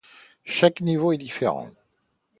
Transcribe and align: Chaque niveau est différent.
Chaque 0.45 0.81
niveau 0.81 1.13
est 1.13 1.19
différent. 1.19 1.69